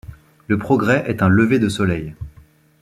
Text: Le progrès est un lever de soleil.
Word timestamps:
Le 0.47 0.57
progrès 0.57 1.03
est 1.07 1.21
un 1.21 1.29
lever 1.29 1.59
de 1.59 1.69
soleil. 1.69 2.15